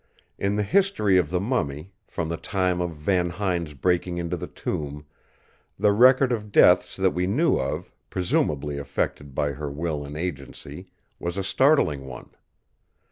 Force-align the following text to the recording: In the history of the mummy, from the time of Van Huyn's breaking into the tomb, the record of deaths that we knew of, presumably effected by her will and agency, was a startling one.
In 0.39 0.55
the 0.55 0.63
history 0.63 1.19
of 1.19 1.29
the 1.29 1.39
mummy, 1.39 1.91
from 2.07 2.27
the 2.27 2.35
time 2.37 2.81
of 2.81 2.95
Van 2.95 3.29
Huyn's 3.29 3.75
breaking 3.75 4.17
into 4.17 4.35
the 4.35 4.47
tomb, 4.47 5.05
the 5.77 5.91
record 5.91 6.31
of 6.31 6.51
deaths 6.51 6.95
that 6.95 7.11
we 7.11 7.27
knew 7.27 7.57
of, 7.59 7.91
presumably 8.09 8.77
effected 8.77 9.35
by 9.35 9.51
her 9.51 9.69
will 9.69 10.03
and 10.03 10.17
agency, 10.17 10.87
was 11.19 11.37
a 11.37 11.43
startling 11.43 12.07
one. 12.07 12.31